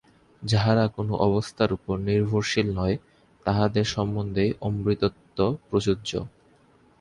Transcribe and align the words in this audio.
যাহারা 0.41 0.85
কোন 0.87 1.07
অবস্থার 1.27 1.69
উপর 1.73 1.95
নির্ভরশীল 2.07 2.67
নয়, 2.75 2.95
তাহাদের 3.45 3.85
সম্বন্ধেই 3.85 4.51
অমৃতত্ব 4.61 5.37
প্রযোজ্য। 5.67 6.11